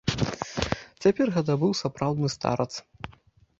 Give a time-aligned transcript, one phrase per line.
[1.03, 2.71] Цяпер гэта быў сапраўдны старац.